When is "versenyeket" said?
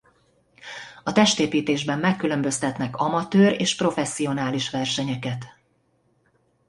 4.69-5.45